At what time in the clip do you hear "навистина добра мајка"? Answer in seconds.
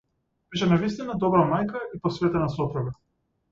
0.71-1.83